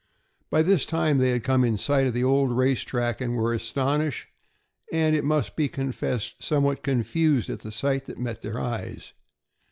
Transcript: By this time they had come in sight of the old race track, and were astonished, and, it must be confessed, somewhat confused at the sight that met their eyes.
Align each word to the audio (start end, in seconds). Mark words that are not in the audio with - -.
By 0.49 0.63
this 0.63 0.87
time 0.87 1.19
they 1.19 1.29
had 1.29 1.43
come 1.43 1.63
in 1.63 1.77
sight 1.77 2.07
of 2.07 2.15
the 2.15 2.23
old 2.23 2.57
race 2.57 2.81
track, 2.81 3.21
and 3.21 3.35
were 3.35 3.53
astonished, 3.53 4.29
and, 4.91 5.15
it 5.15 5.23
must 5.23 5.55
be 5.55 5.67
confessed, 5.69 6.43
somewhat 6.43 6.81
confused 6.81 7.51
at 7.51 7.59
the 7.59 7.71
sight 7.71 8.05
that 8.05 8.17
met 8.17 8.41
their 8.41 8.59
eyes. 8.59 9.13